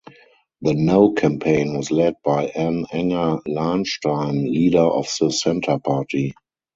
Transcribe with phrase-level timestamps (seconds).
[0.63, 6.33] The "No" campaign was led by Anne Enger Lahnstein, leader of the Centre Party.